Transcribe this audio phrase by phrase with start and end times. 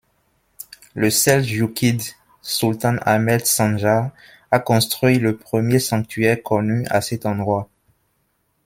[0.95, 2.01] Le seldjoukide
[2.41, 4.09] sultan Ahmed Sanjar
[4.49, 7.69] a construit le premier sanctuaire connu à cet endroit.